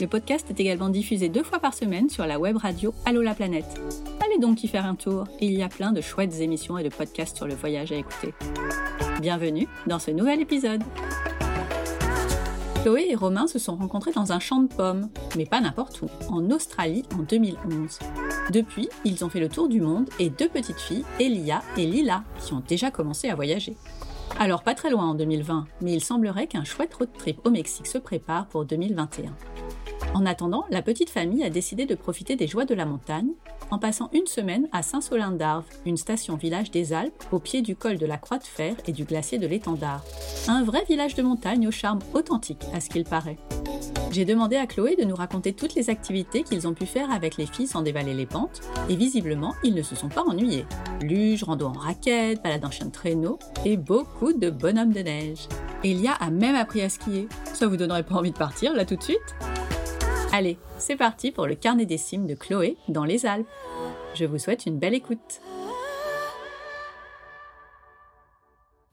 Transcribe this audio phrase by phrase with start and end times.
[0.00, 3.34] le podcast est également diffusé deux fois par semaine sur la web radio Allo la
[3.34, 3.80] planète.
[4.24, 6.88] Allez donc y faire un tour, il y a plein de chouettes émissions et de
[6.88, 8.32] podcasts sur le voyage à écouter.
[9.20, 10.82] Bienvenue dans ce nouvel épisode.
[12.82, 16.06] Chloé et Romain se sont rencontrés dans un champ de pommes, mais pas n'importe où,
[16.30, 17.98] en Australie en 2011.
[18.52, 22.24] Depuis, ils ont fait le tour du monde et deux petites filles, Elia et Lila,
[22.40, 23.76] qui ont déjà commencé à voyager.
[24.38, 27.86] Alors pas très loin en 2020, mais il semblerait qu'un chouette road trip au Mexique
[27.86, 29.34] se prépare pour 2021.
[30.14, 33.30] En attendant, la petite famille a décidé de profiter des joies de la montagne
[33.70, 37.76] en passant une semaine à Saint-Solin d'Arve, une station village des Alpes au pied du
[37.76, 40.02] col de la Croix de Fer et du glacier de l'Étendard.
[40.48, 43.38] Un vrai village de montagne au charme authentique, à ce qu'il paraît.
[44.10, 47.36] J'ai demandé à Chloé de nous raconter toutes les activités qu'ils ont pu faire avec
[47.36, 50.66] les filles sans dévaler les pentes, et visiblement, ils ne se sont pas ennuyés.
[51.00, 55.48] Luge, rando en raquette, balade en chien de traîneau, et beaucoup de bonhommes de neige.
[55.84, 57.28] Elia a même appris à skier.
[57.54, 59.18] Ça vous donnerait pas envie de partir là tout de suite?
[60.32, 63.48] Allez, c'est parti pour le carnet des cimes de Chloé dans les Alpes.
[64.14, 65.40] Je vous souhaite une belle écoute.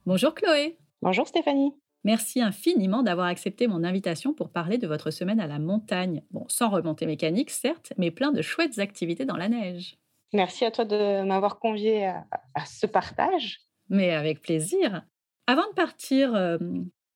[0.04, 0.78] Bonjour Chloé.
[1.00, 1.74] Bonjour Stéphanie.
[2.02, 6.24] Merci infiniment d'avoir accepté mon invitation pour parler de votre semaine à la montagne.
[6.32, 9.96] Bon, sans remontée mécanique, certes, mais plein de chouettes activités dans la neige.
[10.32, 13.60] Merci à toi de m'avoir convié à, ce partage.
[13.88, 15.02] Mais avec plaisir.
[15.46, 16.58] Avant de partir euh,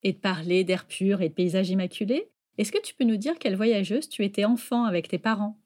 [0.04, 2.30] et de parler d'air pur et de paysages immaculés,
[2.62, 5.56] est-ce que tu peux nous dire quelle voyageuse tu étais enfant avec tes parents?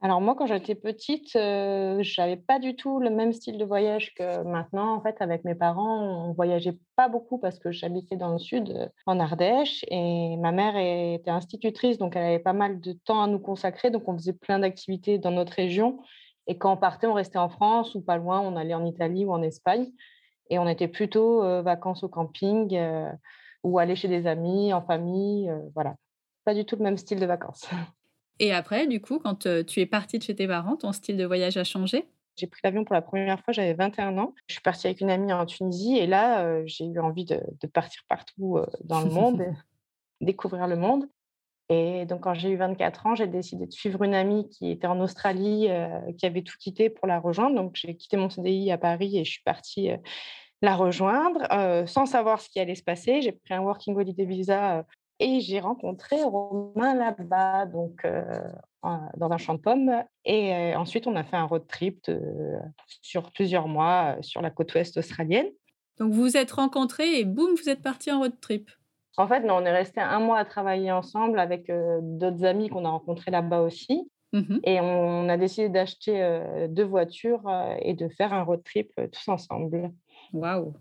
[0.00, 3.64] Alors moi, quand j'étais petite, euh, je n'avais pas du tout le même style de
[3.64, 4.96] voyage que maintenant.
[4.96, 8.70] En fait, avec mes parents, on voyageait pas beaucoup parce que j'habitais dans le sud,
[8.70, 13.22] euh, en Ardèche, et ma mère était institutrice, donc elle avait pas mal de temps
[13.22, 13.92] à nous consacrer.
[13.92, 16.00] Donc on faisait plein d'activités dans notre région.
[16.48, 19.24] Et quand on partait, on restait en France ou pas loin, on allait en Italie
[19.24, 19.92] ou en Espagne.
[20.50, 22.76] Et on était plutôt euh, vacances au camping
[23.62, 25.94] ou aller chez des amis, en famille, voilà
[26.44, 27.68] pas du tout le même style de vacances.
[28.38, 31.16] Et après, du coup, quand euh, tu es partie de chez tes parents, ton style
[31.16, 32.08] de voyage a changé?
[32.36, 34.34] J'ai pris l'avion pour la première fois, j'avais 21 ans.
[34.48, 37.40] Je suis partie avec une amie en Tunisie et là, euh, j'ai eu envie de,
[37.72, 39.44] partir partout euh, dans le monde,
[40.20, 41.08] découvrir le monde.
[41.68, 44.88] Et donc, quand j'ai eu 24 ans, j'ai décidé de suivre une amie qui était
[44.88, 45.68] en Australie,
[46.18, 47.54] qui avait tout quitté pour la rejoindre.
[47.54, 49.88] Donc, j'ai quitté mon CDI à Paris et je suis partie
[50.60, 51.46] la rejoindre
[51.86, 53.22] sans savoir ce qui allait se passer.
[53.22, 54.84] J'ai pris un Working Holiday Visa
[55.22, 58.06] et j'ai rencontré Romain là-bas, donc
[58.82, 59.92] dans un champ de pommes.
[60.24, 62.10] Et ensuite, on a fait un road trip
[63.00, 65.48] sur plusieurs mois sur la côte ouest australienne.
[65.98, 68.70] Donc, vous vous êtes rencontrés et boum, vous êtes partis en road trip.
[69.16, 72.84] En fait, non, on est resté un mois à travailler ensemble avec d'autres amis qu'on
[72.84, 74.10] a rencontrés là-bas aussi.
[74.34, 77.42] Mmh et on a décidé d'acheter deux voitures
[77.82, 79.92] et de faire un road trip tous ensemble.
[80.32, 80.72] Waouh,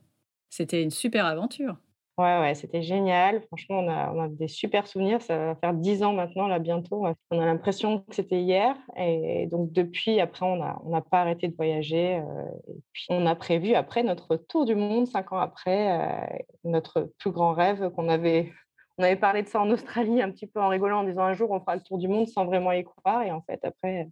[0.49, 1.75] c'était une super aventure.
[2.17, 3.41] Ouais, ouais, c'était génial.
[3.43, 5.21] Franchement, on a, on a des super souvenirs.
[5.21, 7.05] Ça va faire dix ans maintenant, là, bientôt.
[7.31, 8.75] On a l'impression que c'était hier.
[8.97, 12.17] Et donc, depuis, après, on n'a on pas arrêté de voyager.
[12.17, 16.37] Euh, et puis, on a prévu, après, notre tour du monde, cinq ans après, euh,
[16.65, 18.51] notre plus grand rêve qu'on avait.
[18.97, 21.33] On avait parlé de ça en Australie un petit peu en rigolant, en disant un
[21.33, 23.23] jour, on fera le tour du monde sans vraiment y croire.
[23.23, 24.07] Et en fait, après,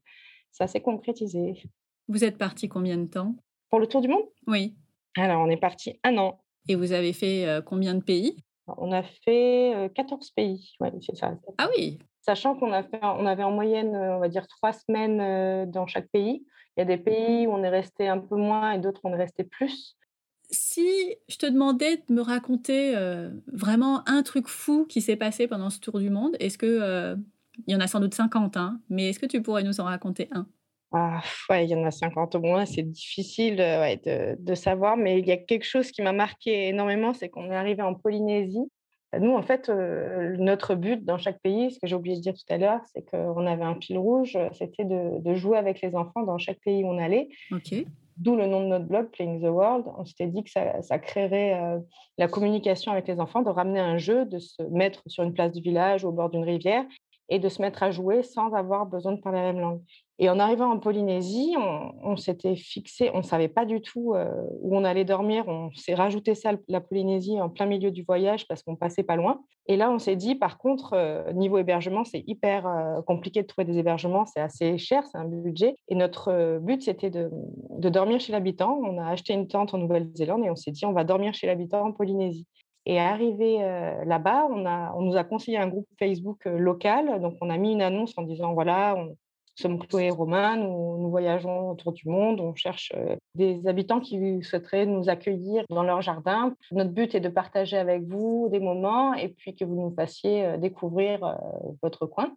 [0.52, 1.62] ça s'est concrétisé.
[2.08, 3.36] Vous êtes parti combien de temps?
[3.70, 4.24] Pour le tour du monde?
[4.48, 4.76] Oui.
[5.16, 6.40] Alors, on est parti un an.
[6.68, 8.44] Et vous avez fait combien de pays?
[8.78, 11.34] On a fait 14 pays, ouais, c'est ça.
[11.58, 15.72] Ah oui Sachant qu'on a fait, on avait en moyenne, on va dire, trois semaines
[15.72, 16.46] dans chaque pays.
[16.78, 19.10] Il y a des pays où on est resté un peu moins et d'autres où
[19.10, 19.96] on est resté plus.
[20.52, 22.94] Si je te demandais de me raconter
[23.48, 27.18] vraiment un truc fou qui s'est passé pendant ce tour du monde, est-ce que
[27.68, 29.86] il y en a sans doute 50, hein, mais est-ce que tu pourrais nous en
[29.86, 30.48] raconter un?
[30.92, 35.20] Ah, ouais, il y en a 50 au moins, c'est difficile de, de, savoir, mais
[35.20, 38.72] il y a quelque chose qui m'a marqué énormément, c'est qu'on est arrivé en Polynésie.
[39.20, 42.54] Nous, en fait, notre but dans chaque pays, ce que j'ai oublié de dire tout
[42.54, 46.24] à l'heure, c'est qu'on avait un fil rouge, c'était de, de, jouer avec les enfants
[46.24, 47.28] dans chaque pays où on allait.
[48.18, 49.86] D'où le nom de notre blog, Playing the World.
[49.98, 51.80] On s'était dit que ça, créerait
[52.18, 55.54] la communication avec les enfants, de ramener un jeu, de se mettre sur une place
[55.54, 56.84] du village, au bord d'une rivière,
[57.30, 59.82] et de se mettre à jouer sans avoir besoin de parler la même langue.
[60.22, 61.56] Et en arrivant en Polynésie,
[62.04, 64.30] on, s'était fixé, on ne savait pas du tout euh,
[64.60, 65.48] où on allait dormir.
[65.48, 69.16] On s'est rajouté ça, la Polynésie, en plein milieu du voyage parce qu'on passait pas
[69.16, 69.40] loin.
[69.68, 73.48] Et là, on s'est dit, par contre, euh, niveau hébergement, c'est hyper euh, compliqué de
[73.48, 74.26] trouver des hébergements.
[74.26, 75.76] C'est assez cher, c'est un budget.
[75.88, 77.30] Et notre but, c'était de,
[77.70, 78.78] dormir chez l'habitant.
[78.84, 81.48] On a acheté une tente en Nouvelle-Zélande et on s'est dit, on va dormir chez
[81.48, 82.46] l'habitant en Polynésie.
[82.86, 83.60] Et arrivé
[84.06, 87.22] là-bas, on, on nous a conseillé un groupe Facebook local.
[87.22, 89.16] Donc, on a mis une annonce en disant voilà, on,
[89.62, 92.92] sommes Chloé et Romain, nous, voyageons autour du monde, on cherche
[93.36, 96.56] des habitants qui souhaiteraient nous accueillir dans leur jardin.
[96.72, 100.58] Notre but est de partager avec vous des moments et puis que vous nous fassiez
[100.58, 101.38] découvrir
[101.82, 102.36] votre coin.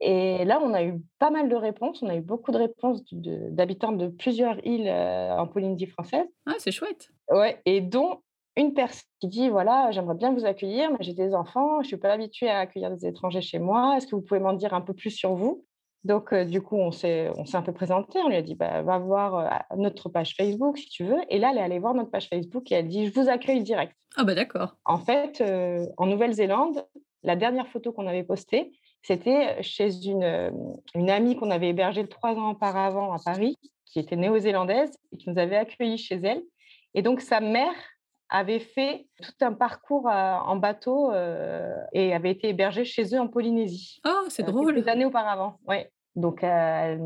[0.00, 2.02] Et là, on a eu pas mal de réponses.
[2.02, 6.26] On a eu beaucoup de réponses d'habitants de, plusieurs îles en Polynésie française.
[6.46, 7.10] Ah, c'est chouette.
[7.30, 8.20] Ouais, et dont
[8.56, 11.88] une personne qui dit voilà, j'aimerais bien vous accueillir, mais j'ai des enfants, je ne
[11.88, 13.96] suis pas habituée à accueillir des étrangers chez moi.
[13.96, 15.64] Est-ce que vous pouvez m'en dire un peu plus sur vous?
[16.04, 18.18] Donc, du coup, on s'est, on s'est un peu présenté.
[18.20, 21.20] On lui a dit, bah, va voir notre page Facebook si tu veux.
[21.30, 23.62] Et là, elle est allée voir notre page Facebook et elle dit, je vous accueille
[23.62, 23.96] direct.
[24.16, 24.76] Ah, bah d'accord.
[24.84, 25.42] En fait,
[25.96, 26.84] en Nouvelle-Zélande,
[27.22, 28.72] la dernière photo qu'on avait postée,
[29.02, 30.52] c'était chez une,
[30.94, 33.56] une amie qu'on avait hébergée trois ans auparavant à Paris,
[33.86, 36.42] qui était néo-zélandaise et qui nous avait accueillis chez elle.
[36.94, 37.74] Et donc, sa mère
[38.30, 41.12] avait fait tout un parcours en bateau
[41.92, 44.00] et avait été hébergée chez eux en Polynésie.
[44.06, 44.74] Oh, c'est drôle.
[44.74, 45.90] Quelques années auparavant, ouais.
[46.16, 47.02] Donc, elle,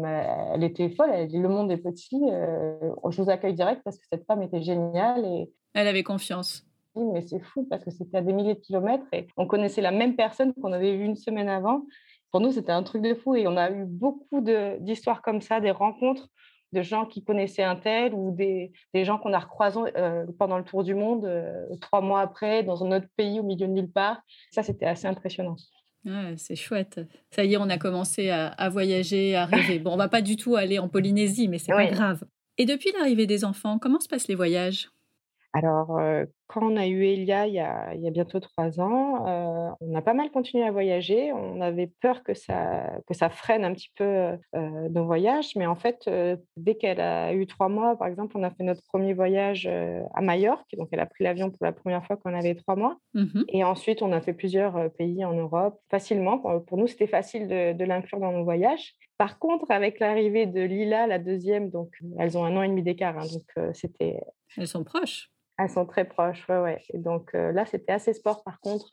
[0.54, 1.10] elle, était folle.
[1.12, 2.20] Elle dit Le monde est petit.
[2.20, 5.24] je vous accueille direct parce que cette femme était géniale.
[5.24, 5.50] Et...
[5.74, 6.64] Elle avait confiance.
[6.98, 9.90] Mais c'est fou parce que c'était à des milliers de kilomètres et on connaissait la
[9.90, 11.82] même personne qu'on avait vue une semaine avant.
[12.30, 14.40] Pour nous, c'était un truc de fou et on a eu beaucoup
[14.80, 16.28] d'histoires comme ça, des rencontres
[16.72, 19.80] de gens qui connaissaient un tel ou des, des gens qu'on a recroisés
[20.38, 21.28] pendant le tour du monde
[21.80, 24.20] trois mois après dans un autre pays au milieu de nulle part.
[24.50, 25.56] Ça, c'était assez impressionnant
[26.36, 27.00] c'est chouette.
[27.30, 29.78] Ça y est, on a commencé à, voyager, à rêver.
[29.78, 32.24] Bon, on va pas du tout aller en Polynésie, mais c'est pas grave.
[32.56, 34.90] Et depuis l'arrivée des enfants, comment se passent les voyages?
[35.52, 35.98] Alors,
[36.46, 39.94] quand on a eu Elia il y a, il y a bientôt trois ans, on
[39.94, 41.32] a pas mal continué à voyager.
[41.32, 45.74] On avait peur que ça, que ça freine un petit peu nos voyages, mais en
[45.74, 46.08] fait,
[46.56, 50.20] dès qu'elle a eu trois mois, par exemple, on a fait notre premier voyage à
[50.20, 50.74] Majorque.
[50.76, 52.98] Donc, elle a pris l'avion pour la première fois quand elle avait trois mois.
[53.14, 56.38] Mmh Et ensuite, on a fait plusieurs pays en Europe facilement.
[56.38, 58.94] Pour nous, c'était facile de, de l'inclure dans nos voyages.
[59.18, 62.82] Par contre, avec l'arrivée de Lila, la deuxième, donc elles ont un an et demi
[62.84, 64.20] d'écart, hein, donc c'était.
[64.56, 65.30] Elles sont proches.
[65.58, 66.82] Elles sont très proches, ouais, ouais.
[66.94, 68.44] Et donc là, c'était assez sport.
[68.44, 68.90] Par contre,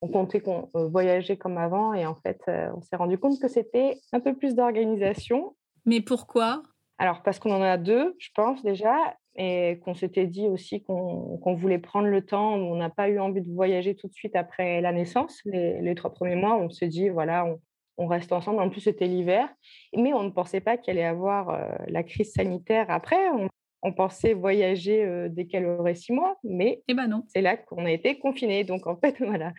[0.00, 1.92] on comptait qu'on voyageait comme avant.
[1.92, 5.56] Et en fait, on s'est rendu compte que c'était un peu plus d'organisation.
[5.86, 6.62] Mais pourquoi?
[6.98, 8.96] Alors, parce qu'on en a deux, je pense déjà.
[9.34, 12.54] Et qu'on s'était dit aussi qu'on voulait prendre le temps.
[12.54, 15.40] On n'a pas eu envie de voyager tout de suite après la naissance.
[15.44, 17.60] Les, trois premiers mois, on se dit, voilà, on,
[17.98, 18.60] on reste ensemble.
[18.60, 19.48] En plus, c'était l'hiver.
[19.96, 21.56] Mais on ne pensait pas qu'il allait avoir
[21.88, 23.28] la crise sanitaire après.
[23.30, 23.48] On
[23.82, 27.24] on pensait voyager dès qu'elle aurait six mois, mais eh ben non.
[27.28, 28.64] c'est là qu'on a été confinés.
[28.64, 29.52] Donc en fait, voilà,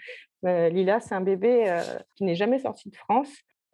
[0.70, 1.82] Lila, c'est un bébé
[2.16, 3.30] qui n'est jamais sorti de France,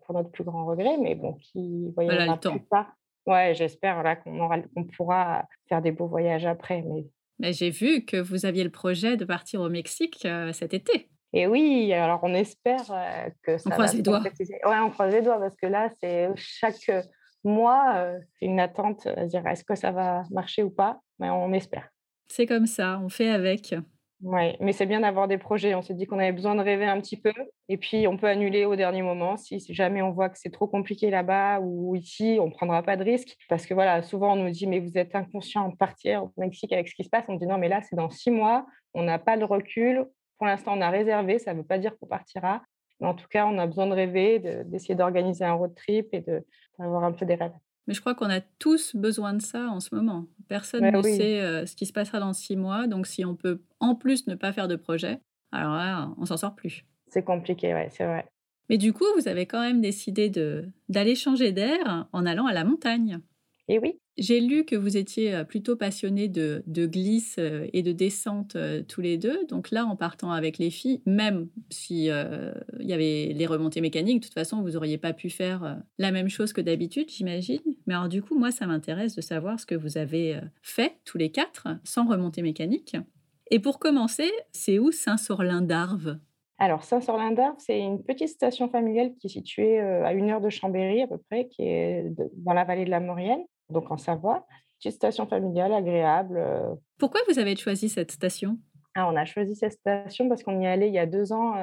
[0.05, 2.91] pour notre plus grand regret, mais bon, qui voyagera plus tard.
[3.25, 6.83] Ouais, j'espère là qu'on aura, qu'on pourra faire des beaux voyages après.
[6.83, 7.05] Mais,
[7.39, 11.09] mais j'ai vu que vous aviez le projet de partir au Mexique cet été.
[11.33, 12.85] Et oui, alors on espère
[13.41, 13.69] que ça.
[13.69, 14.21] On croise les doigts.
[14.21, 16.91] Ouais, on croise les doigts parce que là, c'est chaque
[17.45, 20.99] moi, c'est une attente à dire est-ce que ça va marcher ou pas?
[21.19, 21.89] Mais on espère.
[22.27, 23.75] C'est comme ça, on fait avec.
[24.21, 25.75] Oui, mais c'est bien d'avoir des projets.
[25.75, 27.33] On s'est dit qu'on avait besoin de rêver un petit peu
[27.67, 30.67] et puis on peut annuler au dernier moment si, jamais on voit que c'est trop
[30.67, 33.35] compliqué là-bas ou ici, on ne prendra pas de risque.
[33.49, 36.71] Parce que voilà, souvent on nous dit mais vous êtes inconscient de partir au Mexique
[36.71, 37.25] avec ce qui se passe.
[37.27, 40.05] On dit non, mais là c'est dans six mois, on n'a pas le recul.
[40.37, 42.61] Pour l'instant, on a réservé, ça ne veut pas dire qu'on partira.
[42.99, 46.23] Mais en tout cas, on a besoin de rêver, d'essayer d'organiser un road trip et
[46.79, 47.51] d'avoir un peu des rêves.
[47.87, 50.25] Mais je crois qu'on a tous besoin de ça en ce moment.
[50.47, 52.87] Personne ne sait euh, ce qui se passera dans six mois.
[52.87, 55.19] Donc, si on peut en plus ne pas faire de projet,
[55.51, 56.83] alors là, on s'en sort plus.
[57.09, 58.25] C'est compliqué, ouais, c'est vrai.
[58.69, 60.31] Mais du coup, vous avez quand même décidé
[60.89, 63.19] d'aller changer d'air en allant à la montagne.
[63.67, 63.99] Et oui.
[64.17, 68.55] J'ai lu que vous étiez plutôt passionnés de, de glisse et de descente
[68.87, 69.45] tous les deux.
[69.47, 74.25] Donc là, en partant avec les filles, même s'il y avait les remontées mécaniques, de
[74.25, 77.59] toute façon, vous n'auriez pas pu faire la même chose que d'habitude, j'imagine.
[77.87, 81.17] Mais alors du coup, moi, ça m'intéresse de savoir ce que vous avez fait tous
[81.17, 82.95] les quatre sans remontée mécanique.
[83.51, 86.19] Et pour commencer, c'est où Saint-Sorlin d'Arve
[86.57, 90.49] alors, Saint-Sorlin d'Arve, c'est une petite station familiale qui est située à une heure de
[90.49, 92.05] Chambéry à peu près, qui est
[92.37, 94.45] dans la vallée de la Maurienne donc en Savoie.
[94.79, 96.41] petite station familiale agréable.
[96.97, 98.57] Pourquoi vous avez choisi cette station?
[98.97, 101.53] Ah, on a choisi cette station parce qu'on y allait il y a deux ans,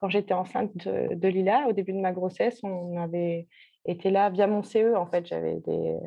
[0.00, 1.66] quand j'étais enceinte de, Lila.
[1.68, 3.48] Au début de ma grossesse, on avait
[3.84, 4.96] été là via mon CE.
[4.96, 5.60] En fait, j'avais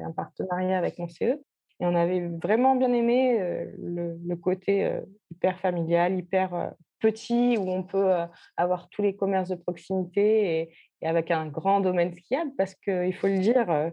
[0.04, 1.40] un partenariat avec mon CE.
[1.80, 3.38] Et on avait vraiment bien aimé
[3.78, 4.92] le, côté
[5.30, 8.12] hyper familial, hyper petit, où on peut
[8.58, 12.50] avoir tous les commerces de proximité et, et avec un grand domaine skiable.
[12.58, 13.92] Parce qu'il faut le dire,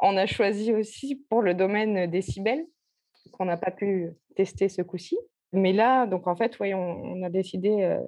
[0.00, 2.66] on a choisi aussi pour le domaine décibel,
[3.32, 5.16] qu'on n'a pas pu tester ce coup-ci.
[5.52, 7.98] Mais là, donc en fait, oui, on, a décidé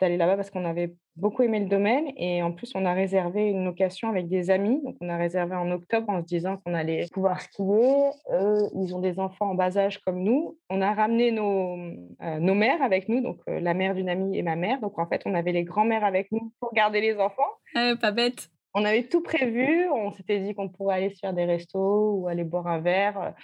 [0.00, 3.48] d'aller là-bas parce qu'on avait beaucoup aimé le domaine et en plus, on a réservé
[3.48, 4.80] une location avec des amis.
[4.82, 8.10] Donc, on a réservé en octobre en se disant qu'on allait pouvoir skier.
[8.32, 10.58] Eux, ils ont des enfants en bas âge comme nous.
[10.70, 11.76] On a ramené nos,
[12.20, 14.80] nos mères avec nous, donc la mère d'une amie et ma mère.
[14.80, 17.42] Donc, en fait, on avait les grands-mères avec nous pour garder les enfants.
[17.74, 18.48] Ah, pas bête.
[18.74, 19.88] On avait tout prévu.
[19.90, 23.34] On s'était dit qu'on pourrait aller se faire des restos ou aller boire un verre.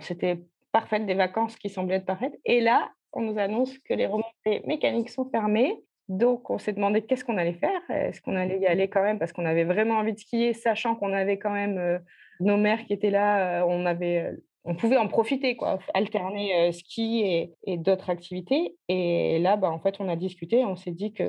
[0.00, 0.42] C'était
[0.72, 2.38] parfaite, des vacances qui semblaient être parfaites.
[2.44, 5.80] Et là, on nous annonce que les remontées mécaniques sont fermées.
[6.08, 7.80] Donc, on s'est demandé qu'est-ce qu'on allait faire.
[7.88, 10.96] Est-ce qu'on allait y aller quand même parce qu'on avait vraiment envie de skier, sachant
[10.96, 11.98] qu'on avait quand même euh,
[12.40, 13.62] nos mères qui étaient là.
[13.62, 18.74] Euh, on avait, euh, on pouvait en profiter, quoi, alterner ski et, d'autres activités.
[18.88, 20.64] Et là, bah, en fait, on a discuté.
[20.64, 21.24] On s'est dit que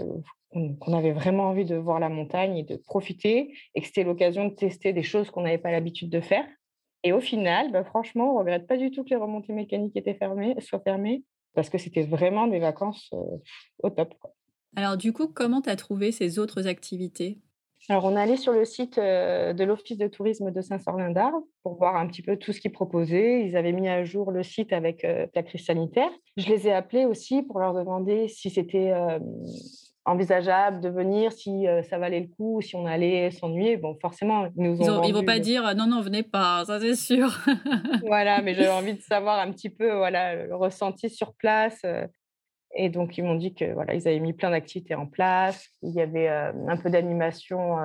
[0.80, 4.46] qu'on avait vraiment envie de voir la montagne et de profiter, et que c'était l'occasion
[4.46, 6.46] de tester des choses qu'on n'avait pas l'habitude de faire.
[7.04, 9.96] Et au final, bah, franchement, on ne regrette pas du tout que les remontées mécaniques
[9.96, 13.14] étaient fermées, soient fermées, parce que c'était vraiment des vacances
[13.84, 14.14] au top.
[14.76, 17.38] Alors du coup, comment tu as trouvé ces autres activités?
[17.88, 21.76] Alors, on est allé sur le site de l'Office de tourisme de Saint-Sorlin d'Arles pour
[21.76, 23.46] voir un petit peu tout ce qu'ils proposaient.
[23.46, 26.10] Ils avaient mis à jour le site avec la crise sanitaire.
[26.36, 28.92] Je les ai appelés aussi pour leur demander si c'était
[30.06, 33.78] envisageable de venir, si ça valait le coup, si on allait s'ennuyer.
[33.78, 35.04] Bon, forcément, ils nous ont.
[35.04, 37.38] Ils, ne vont pas dire non, non, venez pas, ça c'est sûr.
[38.06, 41.82] voilà, mais j'avais envie de savoir un petit peu voilà, le ressenti sur place.
[42.78, 45.70] Et donc, ils m'ont dit que voilà, ils avaient mis plein d'activités en place.
[45.82, 47.78] Il y avait un peu d'animation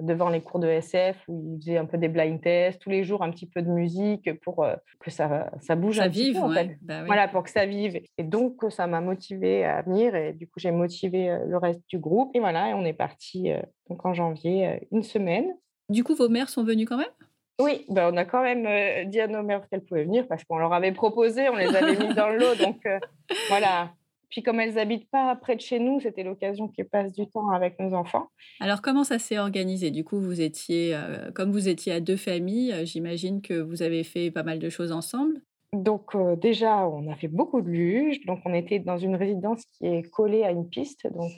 [0.00, 3.04] devant les cours de SF où ils faisaient un peu des blind tests tous les
[3.04, 4.66] jours, un petit peu de musique pour
[5.00, 6.46] que ça, ça bouge ça un vive, petit peu.
[6.46, 6.78] En fait.
[6.82, 8.00] Bah voilà, pour que ça vive.
[8.18, 10.14] Et donc, ça m'a motivée à venir.
[10.14, 12.34] Et du coup, j'ai motivé le reste du groupe.
[12.34, 13.50] Et voilà, et on est parti
[13.88, 15.46] donc en janvier, une semaine.
[15.88, 17.06] Du coup, vos mères sont venues quand même?
[17.60, 20.58] Oui, ben on a quand même dit à nos mères qu'elles pouvaient venir parce qu'on
[20.58, 22.56] leur avait proposé, on les avait mis dans le lot.
[22.58, 22.84] Donc
[23.48, 23.92] voilà,
[24.34, 27.50] puis comme elles habitent pas près de chez nous, c'était l'occasion qu'elles passent du temps
[27.50, 28.26] avec nos enfants.
[28.58, 29.92] Alors comment ça s'est organisé?
[29.92, 33.82] Du coup, vous étiez, euh, comme vous étiez à deux familles, euh, j'imagine que vous
[33.82, 35.40] avez fait pas mal de choses ensemble?
[35.72, 38.26] Donc euh, déjà, on a fait beaucoup de luge.
[38.26, 41.06] Donc on était dans une résidence qui est collée à une piste.
[41.12, 41.30] Donc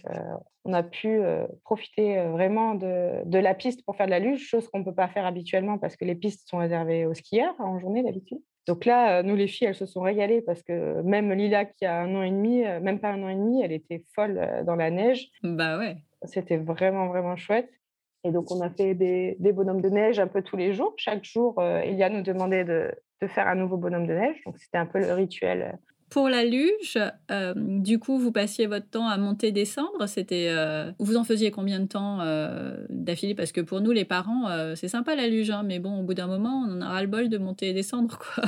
[0.65, 1.21] on a pu
[1.65, 4.95] profiter vraiment de, de, la piste pour faire de la luge, chose qu'on ne peut
[4.95, 8.41] pas faire habituellement parce que les pistes sont réservées aux skieurs en journée d'habitude.
[8.67, 12.01] Donc là, nous, les filles, elles se sont régalées parce que même Lila, qui a
[12.01, 14.91] un an et demi, même pas un an et demi, elle était folle dans la
[14.91, 15.31] neige.
[15.43, 15.97] Bah ouais.
[16.25, 17.71] C'était vraiment, vraiment chouette.
[18.25, 20.95] Et donc, on a fait des, bonhommes de neige un peu tous les jours.
[20.97, 22.93] Chaque jour, Elia nous demandait de,
[23.23, 24.43] de, faire un nouveau bonhomme de neige.
[24.45, 25.79] Donc, c'était un peu le rituel
[26.11, 26.99] pour la luge,
[27.31, 30.07] euh, du coup, vous passiez votre temps à monter, descendre.
[30.07, 33.35] C'était, euh, vous en faisiez combien de temps euh, d'affilée?
[33.35, 34.45] Parce que pour nous, les parents,
[34.77, 37.03] c'est sympa la luge, hein, mais bon, au bout d'un moment, on en a ras
[37.03, 38.45] le bol de monter et descendre, quoi.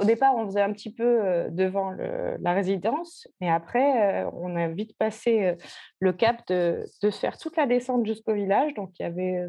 [0.00, 1.20] Au départ, on faisait un petit peu
[1.50, 5.54] devant la résidence, mais après, on a vite passé
[6.00, 8.74] le cap de, de faire toute la descente jusqu'au village.
[8.74, 9.46] Donc, il y avait,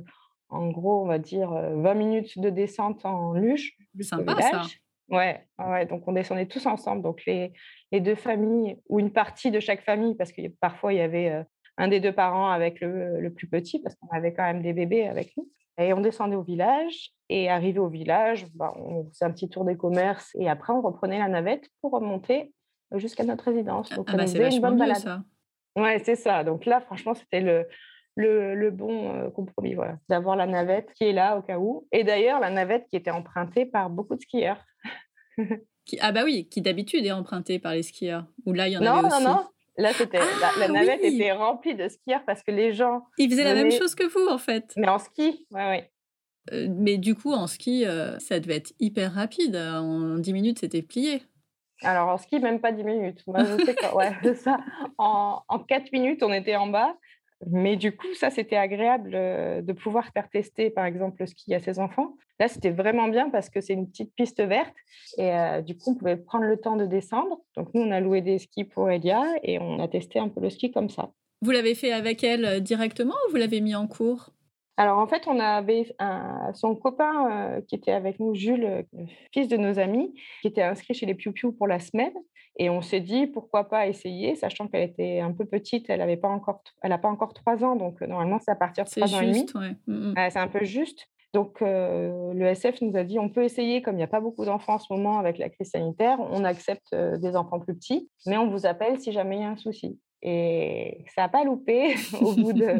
[0.49, 3.75] en gros, on va dire 20 minutes de descente en luge.
[4.01, 4.61] Sympa ça.
[5.09, 7.53] Ouais, ouais, donc on descendait tous ensemble, donc les,
[7.91, 11.45] les, deux familles, ou une partie de chaque famille, parce que parfois il y avait
[11.77, 14.73] un des deux parents avec le, le plus petit, parce qu'on avait quand même des
[14.73, 15.47] bébés avec nous.
[15.77, 19.65] Et on descendait au village, et arrivé au village, bah, on faisait un petit tour
[19.65, 22.53] des commerces, et après on reprenait la navette pour remonter
[22.95, 23.89] jusqu'à notre résidence.
[23.89, 24.97] Donc ah bah c'est une bonne balade.
[24.97, 25.23] ça.
[25.75, 26.43] Ouais, c'est ça.
[26.43, 27.67] Donc là, franchement, c'était le,
[28.15, 31.85] le, le, bon compromis, voilà, d'avoir la navette qui est là au cas où.
[31.91, 34.63] Et d'ailleurs, la navette qui était empruntée par beaucoup de skieurs.
[35.85, 38.25] Qui, ah bah oui, qui d'habitude est empruntée par les skieurs.
[38.45, 39.23] Ou là, il y en avait aussi.
[39.23, 39.43] Non, non,
[39.77, 43.03] Là, c'était la, ah navette était remplie de skieurs parce que les gens.
[43.17, 44.71] Ils faisaient la même chose que vous, en fait.
[44.77, 45.91] Mais en ski, ouais, ouais.
[46.53, 49.55] Euh, mais du coup, en ski, euh, ça devait être hyper rapide.
[49.55, 51.23] En 10 minutes, c'était plié.
[51.81, 53.23] Alors, en ski, même pas 10 minutes.
[53.27, 54.59] Moi, je sais ouais, ça.
[54.97, 56.95] En, en 4 minutes, on était en bas.
[57.47, 61.59] Mais du coup, ça, c'était agréable de pouvoir faire tester, par exemple, le ski à
[61.59, 62.15] ses enfants.
[62.39, 64.73] Là, c'était vraiment bien parce que c'est une petite piste verte
[65.17, 65.31] et
[65.63, 67.39] du coup, on pouvait prendre le temps de descendre.
[67.55, 70.41] Donc, nous, on a loué des skis pour Elia et on a testé un peu
[70.41, 71.11] le ski comme ça.
[71.41, 74.31] Vous l'avez fait avec elle directement ou vous l'avez mis en cours?
[74.77, 78.85] Alors en fait, on avait un, son copain qui était avec nous, Jules,
[79.31, 82.13] fils de nos amis, qui était inscrit chez les Piu Piu pour la semaine.
[82.57, 86.17] Et on s'est dit pourquoi pas essayer, sachant qu'elle était un peu petite, elle n'a
[86.17, 89.13] pas encore, elle a pas encore trois ans, donc normalement c'est à partir de trois
[89.13, 89.45] ans et demi.
[89.55, 89.75] Ouais.
[89.87, 91.07] Mmh c'est un peu juste.
[91.33, 94.45] Donc le SF nous a dit on peut essayer, comme il n'y a pas beaucoup
[94.45, 98.37] d'enfants en ce moment avec la crise sanitaire, on accepte des enfants plus petits, mais
[98.37, 99.99] on vous appelle si jamais il y a un souci.
[100.21, 102.79] Et ça n'a pas loupé au bout de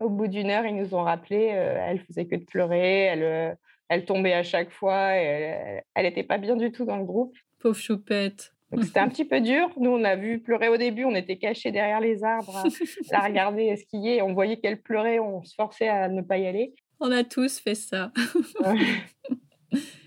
[0.00, 3.22] au bout d'une heure, ils nous ont rappelé, euh, elle faisait que de pleurer, elle,
[3.22, 3.54] euh,
[3.88, 7.34] elle tombait à chaque fois, elle n'était pas bien du tout dans le groupe.
[7.60, 8.52] Pauvre choupette.
[8.82, 9.70] c'était un petit peu dur.
[9.78, 12.64] Nous, on a vu pleurer au début, on était cachés derrière les arbres, à
[13.12, 16.74] la regarder skier, on voyait qu'elle pleurait, on se forçait à ne pas y aller.
[17.00, 18.12] On a tous fait ça.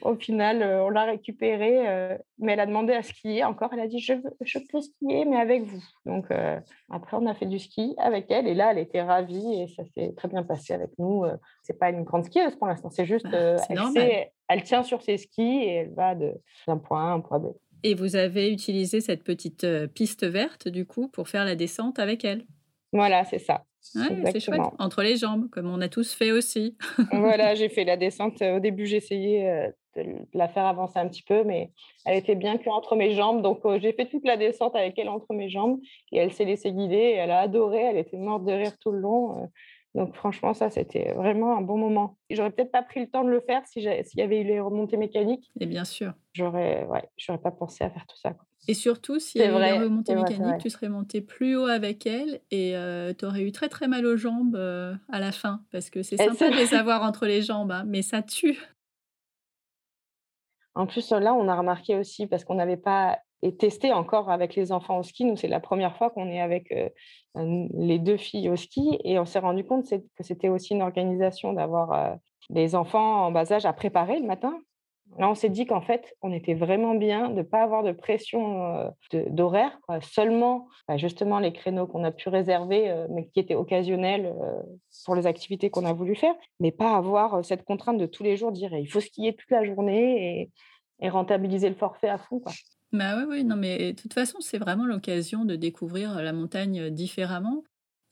[0.01, 3.69] Au final, euh, on l'a récupérée, euh, mais elle a demandé à skier encore.
[3.73, 5.83] Elle a dit je, je peux skier, mais avec vous.
[6.05, 9.61] Donc euh, après, on a fait du ski avec elle, et là, elle était ravie
[9.61, 11.25] et ça s'est très bien passé avec nous.
[11.63, 15.17] C'est pas une grande skieuse pour l'instant, c'est juste bah, elle, elle, tient sur ses
[15.17, 17.47] skis et elle va d'un point A à un point B.
[17.83, 22.25] Et vous avez utilisé cette petite piste verte du coup pour faire la descente avec
[22.25, 22.45] elle.
[22.91, 23.65] Voilà, c'est ça.
[23.81, 24.61] C'est chouette.
[24.79, 26.77] Entre les jambes, comme on a tous fait aussi.
[27.11, 28.41] voilà, j'ai fait la descente.
[28.41, 31.71] Au début, j'essayais de la faire avancer un petit peu, mais
[32.05, 33.41] elle était bien qu'entre mes jambes.
[33.41, 35.79] Donc, j'ai fait toute la descente avec elle entre mes jambes
[36.11, 36.95] et elle s'est laissée guider.
[36.95, 37.79] Et elle a adoré.
[37.79, 39.49] Elle était morte de rire tout le long.
[39.95, 42.17] Donc, franchement, ça, c'était vraiment un bon moment.
[42.29, 44.97] J'aurais peut-être pas pris le temps de le faire s'il y avait eu les remontées
[44.97, 45.49] mécaniques.
[45.59, 46.13] Et bien sûr.
[46.33, 48.35] J'aurais ouais, j'aurais pas pensé à faire tout ça.
[48.69, 52.05] Et surtout, s'il y avait eu les remontées mécaniques, tu serais monté plus haut avec
[52.05, 55.63] elle et euh, tu aurais eu très très mal aux jambes euh, à la fin.
[55.71, 58.59] Parce que c'est sympa de les avoir entre les jambes, hein, mais ça tue.
[60.75, 64.53] En plus, là, on a remarqué aussi, parce qu'on n'avait pas et tester encore avec
[64.53, 65.25] les enfants au ski.
[65.25, 66.71] Nous, c'est la première fois qu'on est avec
[67.35, 71.53] les deux filles au ski et on s'est rendu compte que c'était aussi une organisation
[71.53, 72.19] d'avoir
[72.51, 74.59] des enfants en bas âge à préparer le matin.
[75.17, 77.91] Là, on s'est dit qu'en fait, on était vraiment bien de ne pas avoir de
[77.91, 84.33] pression d'horaire, seulement bah, justement les créneaux qu'on a pu réserver, mais qui étaient occasionnels
[85.05, 88.37] pour les activités qu'on a voulu faire, mais pas avoir cette contrainte de tous les
[88.37, 90.51] jours dire il faut skier toute la journée
[91.01, 92.41] et, rentabiliser le forfait à fond.
[92.91, 96.89] Bah oui, oui, non, mais de toute façon, c'est vraiment l'occasion de découvrir la montagne
[96.89, 97.63] différemment.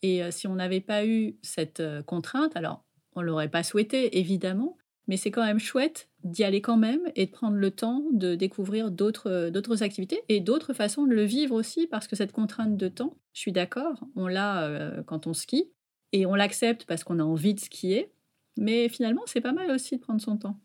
[0.02, 2.84] Et si on n'avait pas eu cette contrainte, alors
[3.14, 7.26] on l'aurait pas souhaité, évidemment, mais c'est quand même chouette d'y aller quand même et
[7.26, 11.54] de prendre le temps de découvrir d'autres, d'autres activités et d'autres façons de le vivre
[11.54, 15.72] aussi, parce que cette contrainte de temps, je suis d'accord, on l'a quand on skie
[16.12, 18.12] et on l'accepte parce qu'on a envie de skier,
[18.58, 20.56] mais finalement, c'est pas mal aussi de prendre son temps.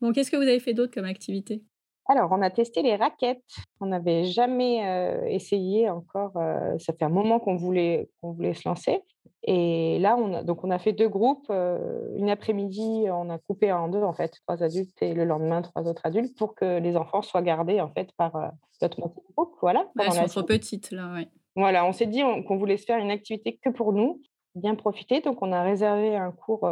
[0.00, 1.62] Bon, qu'est-ce que vous avez fait d'autre comme activité?
[2.08, 3.44] Alors, on a testé les raquettes.
[3.80, 6.32] On n'avait jamais essayé encore.
[6.78, 9.00] ça fait un moment qu'on voulait, qu'on voulait se lancer.
[9.44, 11.50] Et là, on a, donc on a fait deux groupes.
[11.50, 15.88] une après-midi, on a coupé en deux, en fait, trois adultes et le lendemain, trois
[15.88, 19.54] autres adultes, pour que les enfants soient gardés, en fait, par notre groupe.
[19.60, 19.88] Voilà.
[19.98, 21.28] elles sont trop petites, là, oui.
[21.56, 24.22] Voilà, on s'est dit qu'on voulait se faire une activité que pour nous,
[24.54, 25.20] bien profiter.
[25.20, 26.66] Donc, on a réservé un cours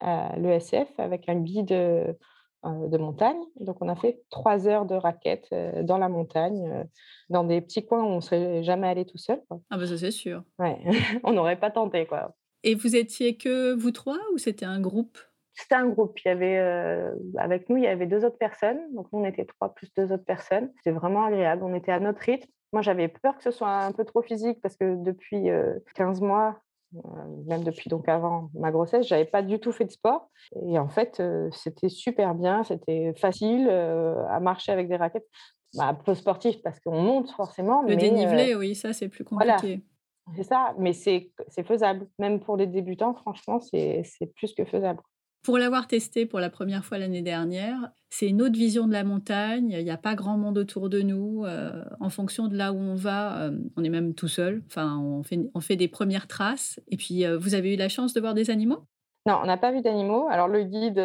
[0.00, 2.12] à l'ESF avec un guide euh,
[2.64, 3.40] de montagne.
[3.58, 6.84] Donc, on a fait trois heures de raquettes euh, dans la montagne, euh,
[7.28, 9.40] dans des petits coins où on ne serait jamais allé tout seul.
[9.70, 10.42] Ah, bah ça, c'est sûr.
[10.58, 10.78] Ouais,
[11.24, 12.06] on n'aurait pas tenté.
[12.06, 12.34] quoi.
[12.62, 15.18] Et vous étiez que vous trois ou c'était un groupe?
[15.54, 16.18] C'était un groupe.
[16.24, 16.58] Il y avait,
[17.36, 18.80] avec nous, il y avait deux autres personnes.
[18.94, 20.70] Donc, nous, on était trois plus deux autres personnes.
[20.76, 21.62] C'était vraiment agréable.
[21.64, 22.48] On était à notre rythme.
[22.72, 25.48] Moi, j'avais peur que ce soit un peu trop physique parce que depuis
[25.96, 26.60] 15 mois,
[27.46, 30.30] même depuis donc avant ma grossesse, j'avais pas du tout fait de sport.
[30.66, 31.22] Et en fait,
[31.52, 35.28] c'était super bien, c'était facile à marcher avec des raquettes.
[35.76, 37.82] Bah, un peu sportif parce qu'on monte forcément.
[37.82, 39.84] Le dénivelé, oui, ça c'est plus compliqué.
[40.36, 41.30] C'est ça, mais c'est
[41.64, 42.08] faisable.
[42.18, 45.00] Même pour les débutants, franchement, c'est plus que faisable.
[45.42, 49.04] Pour l'avoir testé pour la première fois l'année dernière, c'est une autre vision de la
[49.04, 49.70] montagne.
[49.70, 51.44] Il n'y a pas grand monde autour de nous.
[51.46, 54.62] Euh, en fonction de là où on va, euh, on est même tout seul.
[54.66, 56.78] Enfin, on fait, des premières traces.
[56.88, 58.80] Et puis, euh, vous avez eu la chance de voir des animaux?
[59.26, 60.26] Non, on n'a pas vu d'animaux.
[60.28, 60.98] Alors, le guide,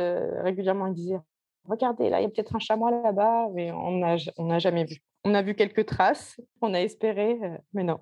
[0.43, 1.19] régulièrement, disait
[1.69, 4.97] Regardez, là, il y a peut-être un chamois là-bas, mais on n'a jamais vu.
[5.23, 7.39] On a vu quelques traces, on a espéré,
[7.73, 7.99] mais non.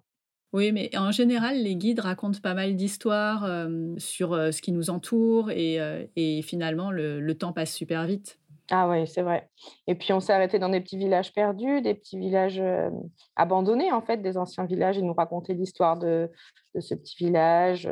[0.53, 5.49] Oui, mais en général, les guides racontent pas mal d'histoires sur ce qui nous entoure
[5.49, 8.39] et, finalement, le, temps passe super vite.
[8.69, 9.49] Ah oui, c'est vrai.
[9.87, 12.61] Et puis, on s'est arrêté dans des petits villages perdus, des petits villages
[13.35, 14.97] abandonnés, en fait, des anciens villages.
[14.97, 16.29] Ils nous racontaient l'histoire de,
[16.79, 17.89] ce petit village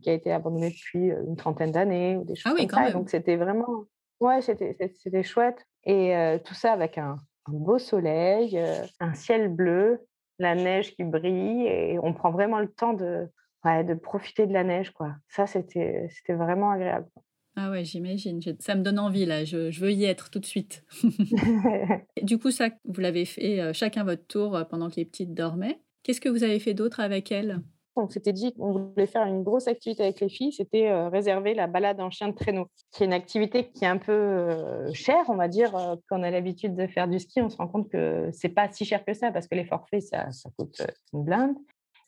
[0.00, 2.92] qui a été abandonné depuis une trentaine d'années ou des choses ah oui, comme ça.
[2.92, 3.86] Donc, c'était vraiment...
[4.20, 5.66] Ouais, c'était chouette.
[5.84, 7.16] Et tout ça avec un
[7.48, 8.56] beau soleil,
[9.00, 10.06] un ciel bleu
[10.38, 13.28] la neige qui brille et on prend vraiment le temps de,
[13.64, 15.14] ouais, de profiter de la neige, quoi.
[15.28, 17.08] Ça, c'était vraiment agréable.
[17.56, 18.40] Ah ouais, j'imagine.
[18.58, 19.44] Ça me donne envie, là.
[19.44, 20.84] Je, veux y être tout de suite.
[22.22, 25.34] du coup, ça, vous l'avez fait euh, chacun votre tour euh, pendant que les petites
[25.34, 25.80] dormaient.
[26.02, 27.60] Qu'est-ce que vous avez fait d'autre avec elles
[27.96, 31.54] on s'était dit qu'on voulait faire une grosse activité avec les filles, c'était euh, réserver
[31.54, 34.48] la balade en chien de traîneau, qui est une activité qui est un peu
[34.92, 35.72] chère, on va dire.
[36.08, 38.68] quand on a l'habitude de faire du ski, on se rend compte que c'est pas
[38.70, 41.56] si cher que ça, parce que les forfaits, ça, ça coûte une blinde.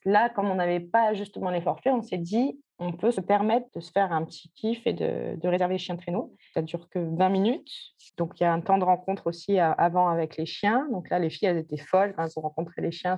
[0.04, 3.66] Là, comme on n'avait pas justement les forfaits, on s'est dit, on peut se permettre
[3.74, 6.34] de se faire un petit kiff et de, de réserver chien traîneau.
[6.54, 7.70] Ça dure que 20 minutes.
[8.16, 10.86] Donc, il y a un temps de rencontre aussi avant avec les chiens.
[10.92, 13.16] Donc là, les filles, elles étaient folles quand elles ont rencontré les chiens.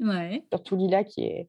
[0.50, 1.48] Surtout Lila, qui est,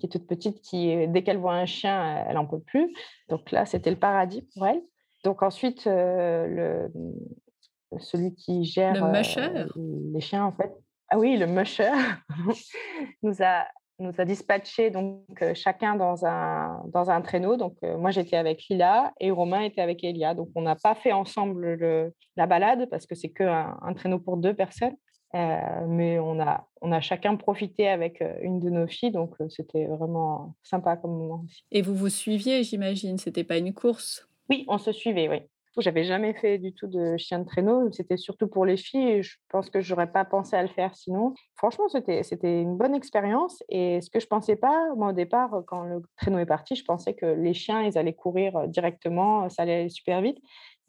[0.00, 2.92] qui est toute petite, qui, dès qu'elle voit un chien, elle n'en peut plus.
[3.28, 4.82] Donc là, c'était le paradis pour elle.
[5.24, 9.02] Donc ensuite, euh, le, celui qui gère le
[9.38, 9.66] euh,
[10.12, 10.72] les chiens, en fait,
[11.10, 11.92] ah oui, le musher
[13.22, 13.66] nous a
[13.98, 17.58] nous a dispatché donc chacun dans un, dans un traîneau.
[17.58, 20.34] Donc moi j'étais avec Lila et Romain était avec Elia.
[20.34, 24.18] Donc on n'a pas fait ensemble le, la balade parce que c'est que un, traîneau
[24.18, 24.96] pour deux personnes.
[25.34, 30.54] Mais on a, on a chacun profité avec une de nos filles, donc c'était vraiment
[30.62, 31.64] sympa comme moment aussi.
[31.70, 34.28] Et vous vous suiviez, j'imagine, c'était pas une course?
[34.48, 35.42] Oui, on se suivait, oui.
[35.78, 37.90] J'avais jamais fait du tout de chien de traîneau.
[37.92, 39.08] C'était surtout pour les filles.
[39.08, 41.32] Et je pense que j'aurais pas pensé à le faire sinon.
[41.54, 43.62] Franchement, c'était une bonne expérience.
[43.68, 46.84] Et ce que je pensais pas, moi au départ, quand le traîneau est parti, je
[46.84, 50.38] pensais que les chiens, ils allaient courir directement, ça allait aller super vite.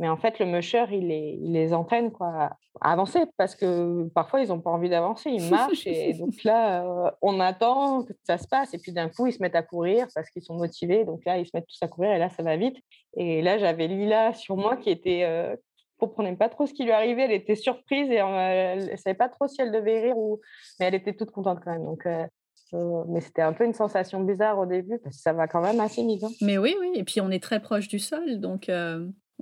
[0.02, 4.08] Mais en fait, le musher, il les, il les entraîne quoi, à avancer parce que
[4.16, 5.86] parfois, ils n'ont pas envie d'avancer, ils marchent.
[5.86, 8.74] et donc là, euh, on attend que ça se passe.
[8.74, 11.06] Et puis d'un coup, ils se mettent à courir parce qu'ils sont motivés.
[11.06, 12.78] Donc là, ils se mettent tous à courir et là, ça va vite.
[13.16, 15.24] Et là, j'avais Lila sur moi qui était.
[15.24, 15.56] Euh,
[16.00, 17.26] comprenait pas trop ce qui lui arrivait.
[17.26, 20.42] Elle était surprise et elle ne savait pas trop si elle devait rire ou.
[20.80, 21.86] Mais elle était toute contente quand même.
[21.86, 22.08] Donc.
[22.08, 22.26] Euh,
[22.74, 25.62] euh, mais c'était un peu une sensation bizarre au début parce que ça va quand
[25.62, 26.24] même assez vite.
[26.24, 26.30] Hein.
[26.42, 26.92] Mais oui, oui.
[26.96, 28.72] Et puis on est très proche du sol, donc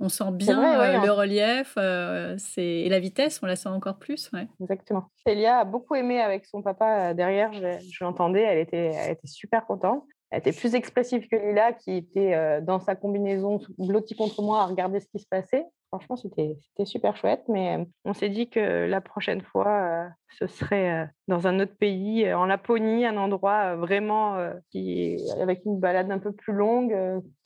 [0.00, 4.30] on sent bien euh, le relief euh, et la vitesse, on la sent encore plus.
[4.60, 5.04] Exactement.
[5.26, 9.26] Célia a beaucoup aimé avec son papa euh, derrière, je, l'entendais, elle était, elle était
[9.26, 10.04] super contente.
[10.30, 14.66] Elle était plus expressive que Lila, qui était dans sa combinaison blottie contre moi à
[14.66, 15.66] regarder ce qui se passait.
[15.88, 20.06] Franchement, c'était super chouette, mais on s'est dit que la prochaine fois,
[20.38, 24.36] ce serait dans un autre pays, en Laponie, un endroit vraiment
[24.70, 26.96] qui, avec une balade un peu plus longue,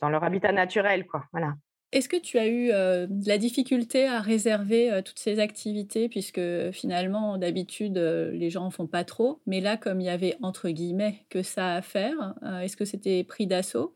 [0.03, 1.07] dans leur habitat naturel.
[1.07, 1.25] Quoi.
[1.33, 1.55] Voilà.
[1.95, 6.09] Est-ce que tu as eu euh, de la difficulté à réserver euh, toutes ces activités
[6.09, 6.41] puisque
[6.73, 10.37] finalement d'habitude euh, les gens en font pas trop, mais là comme il y avait
[10.43, 13.95] entre guillemets que ça à faire, est-ce que c'était pris d'assaut?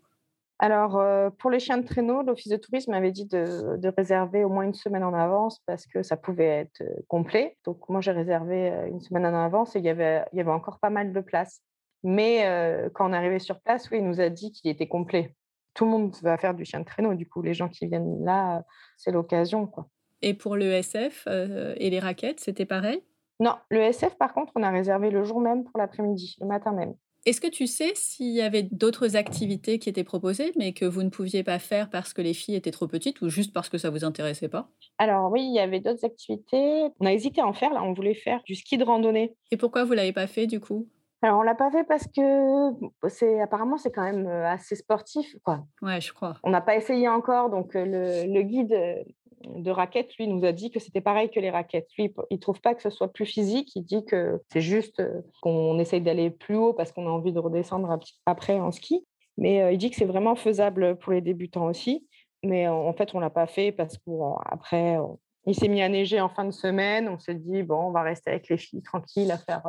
[0.61, 1.01] Alors,
[1.39, 4.75] pour les chiens de traîneau, l'Office de tourisme avait dit de, réserver au moins une
[4.75, 7.57] semaine en avance parce que ça pouvait être complet.
[7.65, 11.13] Donc, moi, j'ai réservé une semaine en avance et il y avait, encore pas mal
[11.13, 11.61] de places.
[12.03, 15.37] Mais quand on est arrivé sur place, oui, il nous a dit qu'il était complet
[15.75, 17.15] tout le monde va faire du chien de traîneau.
[17.15, 18.65] Du coup, les gens qui viennent là,
[18.97, 19.67] c'est l'occasion.
[19.67, 19.89] quoi.
[20.23, 23.03] Et pour le SF euh, et les raquettes, c'était pareil?
[23.41, 26.73] Non, le SF, par contre, on a réservé le jour même pour l'après-midi, le matin
[26.73, 26.95] même.
[27.25, 31.03] Est-ce que tu sais s'il y avait d'autres activités qui étaient proposées, mais que vous
[31.03, 33.77] ne pouviez pas faire parce que les filles étaient trop petites ou juste parce que
[33.77, 34.71] ça vous intéressait pas?
[34.97, 36.89] Alors oui, il y avait d'autres activités.
[37.01, 37.73] On a hésité à en faire.
[37.73, 39.37] Là, on voulait faire du ski de randonnée.
[39.51, 40.89] Et pourquoi vous l'avez pas fait du coup?
[41.21, 42.71] Alors, on l'a pas fait parce que
[43.09, 45.65] c'est apparemment c'est quand même assez sportif, quoi.
[45.83, 46.37] Ouais, je crois.
[46.45, 49.05] On n'a pas essayé encore, donc le, guide
[49.45, 51.89] de raquettes, lui, nous a dit que c'était pareil que les raquettes.
[51.99, 53.75] Lui, il trouve pas que ce soit plus physique.
[53.75, 55.03] Il dit que c'est juste
[55.43, 59.05] qu'on essaye d'aller plus haut parce qu'on a envie de redescendre après en ski.
[59.37, 62.07] Mais il dit que c'est vraiment faisable pour les débutants aussi.
[62.45, 64.99] Mais en fait, on l'a pas fait parce qu'après,
[65.47, 67.09] il s'est mis à neiger en fin de semaine.
[67.09, 69.63] On s'est dit, bon, on va rester avec les filles tranquilles à faire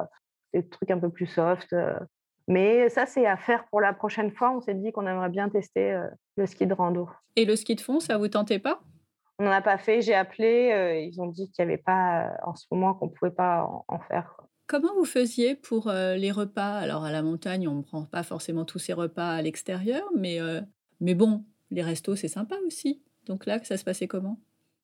[0.53, 1.73] des trucs un peu plus soft.
[1.73, 1.97] Euh.
[2.47, 4.51] Mais ça, c'est à faire pour la prochaine fois.
[4.51, 7.09] On s'est dit qu'on aimerait bien tester euh, le ski de rando.
[7.35, 8.81] Et le ski de fond, ça vous tentait pas?
[9.37, 10.01] On n'en a pas fait.
[10.01, 10.71] J'ai appelé.
[10.71, 13.69] Euh, ils ont dit qu'il n'y avait pas en ce moment qu'on ne pouvait pas
[13.87, 14.35] en, faire.
[14.67, 16.77] Comment vous faisiez pour les repas?
[16.77, 20.37] Alors à la montagne, on ne prend pas forcément tous ces repas à l'extérieur, mais,
[20.99, 23.01] mais bon, les restos, c'est sympa aussi.
[23.25, 24.39] Donc là, ça se passait comment?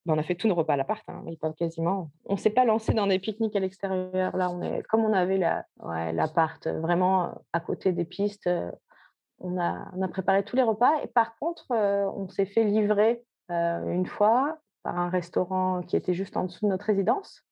[0.08, 1.24] On a fait tous nos repas à l'appart, hein,
[1.58, 2.12] quasiment.
[2.26, 4.36] On ne s'est pas lancé dans des pique-niques à l'extérieur.
[4.38, 4.52] Là,
[4.90, 8.50] comme on avait l'appart la, vraiment à côté des pistes,
[9.40, 11.02] on a, on a, préparé tous les repas.
[11.04, 16.38] Et par contre, on s'est fait livrer une fois par un restaurant qui était juste
[16.38, 17.45] en dessous de notre résidence.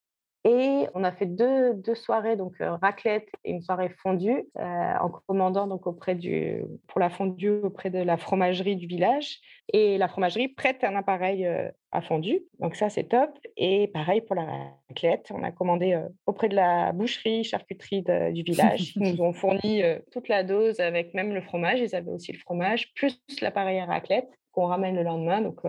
[0.46, 5.66] Et on a fait deux, deux soirées, donc raclette et une soirée fondue, en commandant
[5.66, 9.40] donc auprès du, pour la fondue auprès de la fromagerie du village.
[9.72, 11.48] Et la fromagerie prête un appareil
[11.92, 13.30] à fondu, donc ça c'est top.
[13.56, 14.46] Et pareil pour la
[14.90, 18.94] raclette, on a commandé auprès de la boucherie, charcuterie du village.
[18.96, 21.80] Ils nous ont fourni toute la dose avec même le fromage.
[21.80, 25.40] Ils avaient aussi le fromage, plus l'appareil à raclette qu'on ramène le lendemain.
[25.40, 25.60] Donc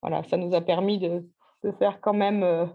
[0.00, 1.28] voilà, ça nous a permis de,
[1.64, 2.70] de faire quand même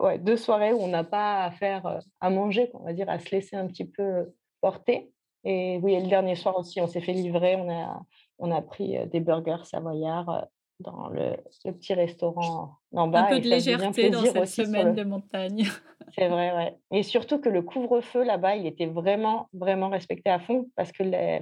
[0.00, 3.18] ouais, deux soirées où on n'a pas à faire à manger, on va dire, à
[3.18, 5.10] se laisser un petit peu porter.
[5.44, 8.02] Et oui, le dernier soir aussi, on s'est fait livrer, on a,
[8.38, 10.48] on a pris des burgers savoyards
[10.80, 11.36] dans le,
[11.72, 13.26] petit restaurant en bas.
[13.26, 15.66] Un peu de légèreté dans cette semaine de montagne.
[16.16, 16.76] C'est vrai, ouais.
[16.92, 21.02] Et surtout que le couvre-feu là-bas, il était vraiment, vraiment respecté à fond parce que
[21.02, 21.40] les,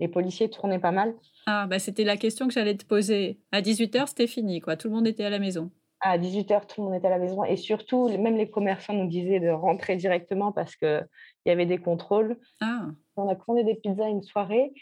[0.00, 1.14] les policiers tournaient pas mal.
[1.46, 3.38] Ah, bah c'était la question que j'allais te poser.
[3.52, 4.76] À 18h, c'était fini, quoi.
[4.76, 7.18] Tout le monde était à la maison à 18h, tout le monde était à la
[7.18, 7.44] maison.
[7.44, 11.06] Et surtout, même les commerçants nous disaient de rentrer directement parce qu'il
[11.46, 12.38] y avait des contrôles.
[12.60, 12.86] Ah.
[13.16, 14.72] On a commandé des pizzas une soirée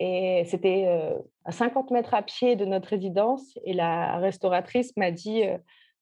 [0.00, 3.58] et c'était euh, à 50 mètres à pied de notre résidence.
[3.64, 5.58] Et la restauratrice m'a dit euh,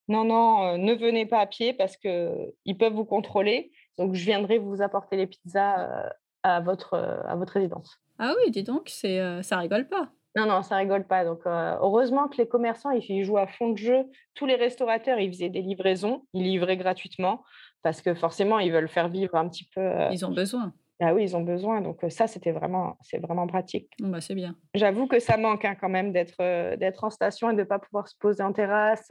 [0.09, 3.73] Non, non, euh, ne venez pas à pied parce qu'ils peuvent vous contrôler.
[3.99, 6.11] Donc, je viendrai vous apporter les pizzas
[6.43, 7.99] à, votre, à votre résidence.
[8.19, 10.11] Ah oui, dis donc, c'est, ça rigole pas.
[10.35, 11.25] Non, non, ça rigole pas.
[11.25, 14.05] Donc, heureusement que les commerçants, ils jouent à fond de jeu.
[14.35, 16.25] Tous les restaurateurs, ils faisaient des livraisons.
[16.33, 17.43] Ils livraient gratuitement
[17.83, 19.91] parce que forcément, ils veulent faire vivre un petit peu.
[20.11, 20.73] Ils ont besoin.
[21.01, 21.81] Ah oui, ils ont besoin.
[21.81, 23.91] Donc, ça, c'était vraiment, c'est vraiment pratique.
[24.01, 24.55] Bah, c'est bien.
[24.75, 27.79] J'avoue que ça manque hein, quand même d'être, d'être en station et de ne pas
[27.79, 29.11] pouvoir se poser en terrasse,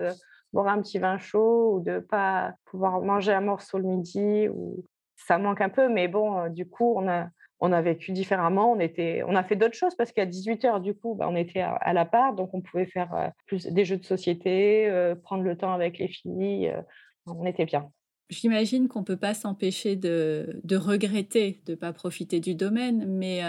[0.53, 4.47] boire un petit vin chaud ou de ne pas pouvoir manger un morceau le midi.
[4.47, 4.85] Ou...
[5.17, 7.27] Ça manque un peu, mais bon, du coup, on a
[7.61, 8.73] on a vécu différemment.
[8.73, 11.35] On, était, on a fait d'autres choses parce qu'à 18 heures, du coup, bah, on
[11.35, 15.15] était à, la part, donc on pouvait faire euh, plus des jeux de société, euh,
[15.15, 16.69] prendre le temps avec les filles.
[16.69, 16.81] Euh,
[17.27, 17.89] on était bien.
[18.29, 23.41] J'imagine qu'on ne peut pas s'empêcher de, regretter de ne pas profiter du domaine, mais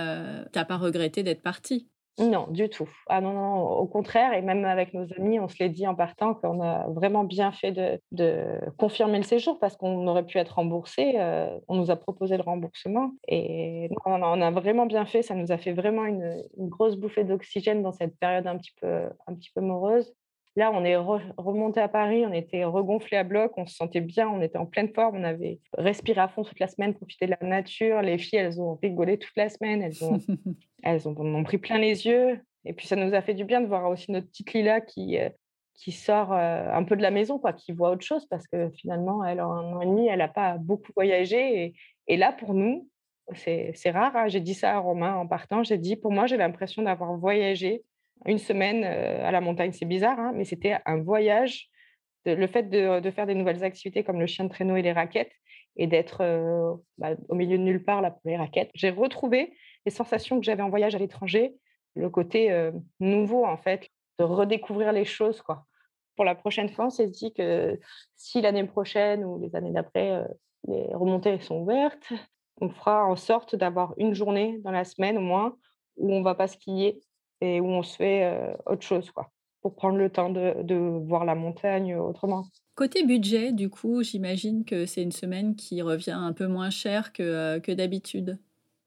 [0.52, 1.88] tu n'as pas regretté d'être partie.
[2.18, 2.88] Non, du tout.
[3.08, 5.94] Ah non, non, au contraire, et même avec nos amis, on se l'est dit en
[5.94, 10.56] partant qu'on a vraiment bien fait de, confirmer le séjour parce qu'on aurait pu être
[10.56, 11.14] remboursé.
[11.16, 15.22] Euh, on nous a proposé le remboursement et on a vraiment bien fait.
[15.22, 19.08] Ça nous a fait vraiment une, grosse bouffée d'oxygène dans cette période un petit peu,
[19.26, 20.12] un petit peu morose.
[20.54, 24.28] Là, on est remonté à Paris, on était regonflé à bloc, on se sentait bien,
[24.28, 27.34] on était en pleine forme, on avait respiré à fond toute la semaine, profité de
[27.40, 28.02] la nature.
[28.02, 30.18] Les filles, elles ont rigolé toute la semaine, elles ont,
[30.82, 32.38] elles ont, pris plein les yeux.
[32.66, 35.18] Et puis, ça nous a fait du bien de voir aussi notre petite Lila qui,
[35.18, 35.30] euh,
[35.74, 38.68] qui sort euh, un peu de la maison, quoi, qui voit autre chose, parce que
[38.72, 41.74] finalement, elle, en un an et demi, elle n'a pas beaucoup voyagé.
[42.08, 42.90] Et, là, pour nous,
[43.34, 44.14] c'est rare.
[44.14, 44.28] Hein.
[44.28, 45.62] J'ai dit ça à Romain en partant.
[45.62, 47.84] J'ai dit, pour moi, j'ai l'impression d'avoir voyagé
[48.26, 49.72] une semaine à la montagne.
[49.72, 51.68] C'est bizarre, hein, mais c'était un voyage.
[52.24, 55.32] le fait de, faire des nouvelles activités comme le chien de traîneau et les raquettes
[55.76, 56.18] et d'être
[56.98, 58.70] bah, au milieu de nulle part là, pour les raquettes.
[58.74, 59.54] J'ai retrouvé
[59.86, 61.54] les sensations que j'avais en voyage à l'étranger,
[61.94, 65.42] le côté nouveau en fait, de redécouvrir les choses.
[65.42, 65.64] quoi.
[66.16, 67.78] Pour la prochaine fois, on s'est dit que
[68.16, 70.24] si l'année prochaine ou les années d'après,
[70.68, 72.12] les remontées sont ouvertes,
[72.60, 75.56] on fera en sorte d'avoir une journée dans la semaine au moins
[75.96, 77.00] où on va pas skier
[77.42, 79.30] et où on se fait autre chose, quoi,
[79.62, 82.44] pour prendre le temps de, voir la montagne autrement.
[82.76, 87.12] Côté budget, du coup, j'imagine que c'est une semaine qui revient un peu moins cher
[87.12, 88.38] que, que d'habitude.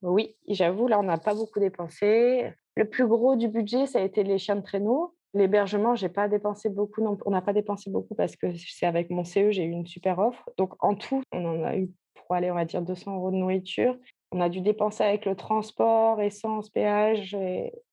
[0.02, 2.54] Oui, j'avoue, là, on n'a pas beaucoup dépensé.
[2.78, 5.16] Le plus gros du budget, ça a été les chiens de traîneau.
[5.34, 7.02] L'hébergement, j'ai pas dépensé beaucoup.
[7.02, 9.86] Non, on n'a pas dépensé beaucoup parce que c'est avec mon CE, j'ai eu une
[9.86, 10.50] super offre.
[10.58, 13.36] Donc, en tout, on en a eu pour aller, on va dire, 200 euros de
[13.36, 13.98] nourriture.
[14.36, 17.38] On a dû dépenser avec le transport, essence, péage,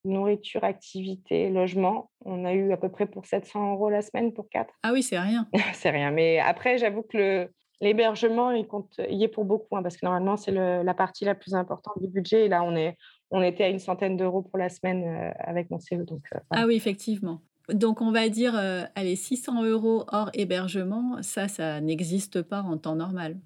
[0.03, 2.11] nourriture, activité, logement.
[2.25, 4.73] On a eu à peu près pour 700 euros la semaine pour quatre.
[4.83, 5.47] Ah oui, c'est rien.
[5.73, 6.11] c'est rien.
[6.11, 10.35] Mais après, j'avoue que l'hébergement, il, compte, il est pour beaucoup, hein, parce que normalement,
[10.35, 12.47] c'est la partie la plus importante du budget.
[12.47, 12.97] Et là, on, est,
[13.31, 15.95] on était à une centaine d'euros pour la semaine euh, avec mon CE.
[15.95, 17.39] Donc, euh, Ah oui, effectivement.
[17.69, 22.77] Donc, on va dire, euh, allez, 600 euros hors hébergement, ça, ça n'existe pas en
[22.77, 23.37] temps normal.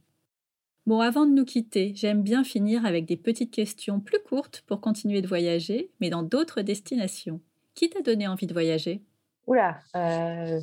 [0.88, 4.80] Bon, avant de nous quitter, j'aime bien finir avec des petites questions plus courtes pour
[4.80, 7.42] continuer de voyager, mais dans d'autres destinations.
[7.76, 9.02] Qui t'a donné envie de voyager?
[9.48, 10.62] Oula, euh,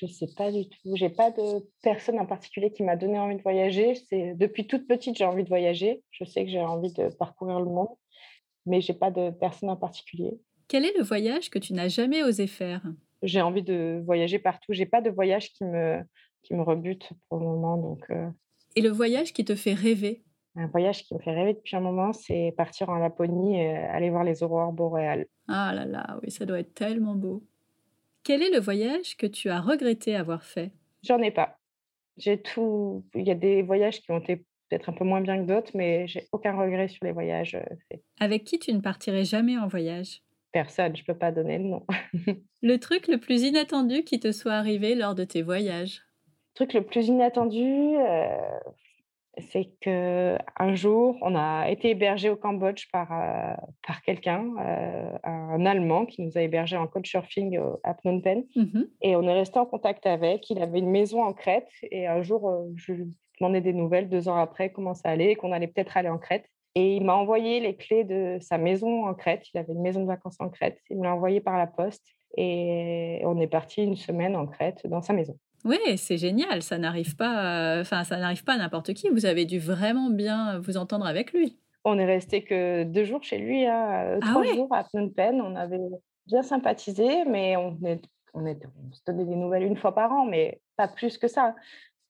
[0.00, 0.96] je ne sais pas du tout.
[0.96, 3.96] J'ai pas de personne en particulier qui m'a donné envie de voyager.
[4.08, 6.02] C'est depuis toute petite j'ai envie de voyager.
[6.10, 7.94] Je sais que j'ai envie de parcourir le monde,
[8.64, 10.40] mais j'ai pas de personne en particulier.
[10.68, 12.82] Quel est le voyage que tu n'as jamais osé faire?
[13.22, 14.72] J'ai envie de voyager partout.
[14.72, 16.00] J'ai pas de voyage qui me
[16.44, 18.06] qui me rebute pour le moment, donc.
[18.08, 18.30] Euh,
[18.76, 20.22] et le voyage qui te fait rêver?
[20.54, 24.10] Un voyage qui me fait rêver depuis un moment, c'est partir en Laponie et aller
[24.10, 25.26] voir les aurores boréales.
[25.48, 27.46] Ah là là, oui, ça doit être tellement beau.
[28.22, 30.72] Quel est le voyage que tu as regretté avoir fait?
[31.02, 31.58] J'en ai pas.
[32.16, 33.04] J'ai tout.
[33.14, 34.36] Il y a des voyages qui ont été
[34.68, 37.58] peut-être un peu moins bien que d'autres, mais j'ai aucun regret sur les voyages
[37.88, 38.02] faits.
[38.18, 40.22] Avec qui tu ne partirais jamais en voyage?
[40.52, 41.86] Personne, je peux pas donner de nom.
[42.62, 46.00] le truc le plus inattendu qui te soit arrivé lors de tes voyages?
[46.00, 46.05] Le
[46.56, 47.94] truc le plus inattendu,
[49.38, 53.08] c'est que un jour, on a été hébergé au Cambodge par,
[53.86, 54.54] par quelqu'un,
[55.22, 58.46] un Allemand qui nous a hébergés en couchsurfing à Phnom Penh.
[58.56, 60.48] Mmh et on est resté en contact avec.
[60.50, 61.68] Il avait une maison en Crète.
[61.82, 65.52] Et un jour, je lui demandais des nouvelles deux ans après, comment ça allait, qu'on
[65.52, 66.46] allait peut-être aller en Crète.
[66.74, 69.46] Et il m'a envoyé les clés de sa maison en Crète.
[69.54, 70.78] Il avait une maison de vacances en Crète.
[70.90, 72.06] Il me l'a envoyé par la poste.
[72.36, 75.38] Et on est parti une semaine en Crète dans sa maison.
[75.64, 76.62] Oui, c'est génial.
[76.62, 79.08] Ça n'arrive pas, enfin, ça n'arrive pas à n'importe qui.
[79.08, 81.58] Vous avez dû vraiment bien vous entendre avec lui.
[81.84, 85.40] On est resté que deux jours chez lui, hein, ah trois jours à Phnom Penh.
[85.40, 85.78] On avait
[86.26, 88.00] bien sympathisé, mais on, est,
[88.34, 91.54] on, on se donnait des nouvelles une fois par an, mais pas plus que ça.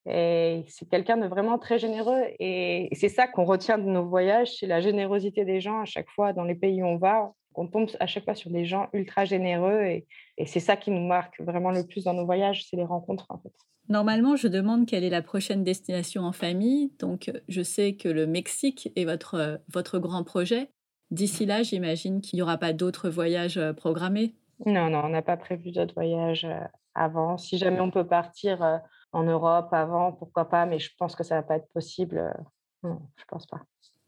[0.09, 2.23] Et c'est quelqu'un de vraiment très généreux.
[2.39, 6.09] Et c'est ça qu'on retient de nos voyages, c'est la générosité des gens à chaque
[6.11, 7.33] fois dans les pays où on va.
[7.57, 10.07] On tombe à chaque fois sur des gens ultra généreux et,
[10.47, 13.39] c'est ça qui nous marque vraiment le plus dans nos voyages, c'est les rencontres en
[13.39, 13.53] fait.
[13.89, 16.93] Normalement, je demande quelle est la prochaine destination en famille.
[16.99, 20.71] Donc, je sais que le Mexique est votre, votre grand projet.
[21.13, 24.35] D'ici là, j'imagine qu'il n'y aura pas d'autres voyages euh, programmés.
[24.65, 26.59] Non, non, on n'a pas prévu d'autres voyages euh,
[26.95, 27.39] avant.
[27.39, 28.79] Si jamais on peut partir euh,
[29.13, 32.35] en Europe avant, pourquoi pas, mais je pense que ça va pas être possible.
[32.83, 33.61] Non, je pense pas.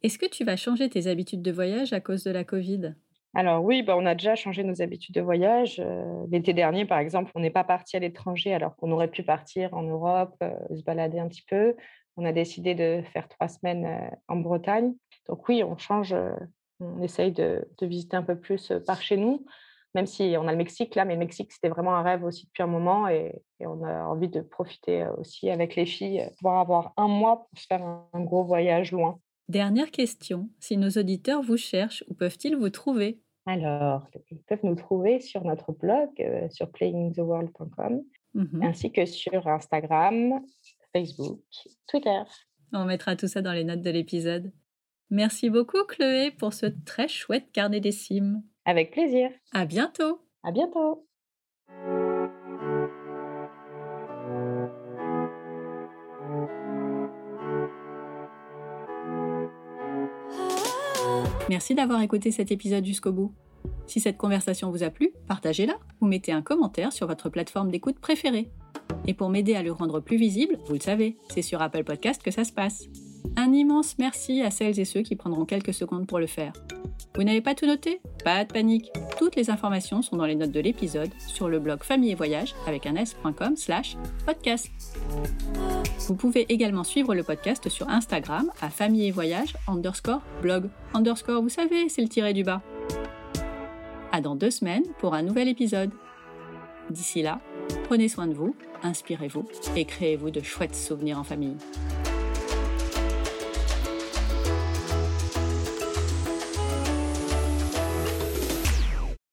[0.03, 2.95] Est-ce que tu vas changer tes habitudes de voyage à cause de la Covid?
[3.35, 5.83] Alors oui, bah, on a déjà changé nos habitudes de voyage.
[6.31, 9.75] L'été dernier, par exemple, on n'est pas parti à l'étranger alors qu'on aurait pu partir
[9.75, 10.35] en Europe,
[10.75, 11.77] se balader un petit peu.
[12.17, 14.95] On a décidé de faire trois semaines en Bretagne.
[15.29, 16.17] Donc oui, on change,
[16.81, 19.45] on essaye de, visiter un peu plus par chez nous
[19.95, 22.47] même si on a le Mexique là, mais le Mexique, c'était vraiment un rêve aussi
[22.47, 26.93] depuis un moment et, on a envie de profiter aussi avec les filles, pouvoir avoir
[26.97, 29.19] un mois pour se faire un, gros voyage loin.
[29.49, 33.21] Dernière question, si nos auditeurs vous cherchent, où peuvent-ils vous trouver?
[33.47, 38.03] Alors, ils peuvent nous trouver sur notre blog, euh, sur playingtheworld.com,
[38.35, 40.43] mmh ainsi que sur Instagram,
[40.93, 41.41] Facebook,
[41.87, 42.23] Twitter.
[42.75, 44.53] On mettra tout ça dans les notes de l'épisode.
[45.11, 48.43] Merci beaucoup Chloé pour ce très chouette carnet des cimes.
[48.67, 49.31] Avec plaisir.
[49.53, 50.21] À bientôt.
[50.43, 51.07] À bientôt.
[61.49, 63.33] Merci d'avoir écouté cet épisode jusqu'au bout.
[63.87, 67.99] Si cette conversation vous a plu, partagez-la ou mettez un commentaire sur votre plateforme d'écoute
[67.99, 68.51] préférée.
[69.07, 72.23] Et pour m'aider à le rendre plus visible, vous le savez, c'est sur Apple Podcast
[72.23, 72.85] que ça se passe.
[73.37, 76.53] Un immense merci à celles et ceux qui prendront quelques secondes pour le faire.
[77.15, 78.01] Vous n'avez pas tout noté?
[78.25, 78.93] Pas de panique.
[79.19, 82.55] Toutes les informations sont dans les notes de l'épisode sur le blog famille et voyage
[82.67, 84.71] avec un s.com slash podcast.
[86.09, 91.43] Vous pouvez également suivre le podcast sur Instagram à famille et voyage underscore blog underscore,
[91.43, 92.63] vous savez, c'est le tiré du bas.
[94.11, 95.91] À dans deux semaines pour un nouvel épisode.
[96.89, 97.43] D'ici là,
[97.85, 99.45] prenez soin de vous, inspirez-vous
[99.77, 101.59] et créez-vous de chouettes souvenirs en famille.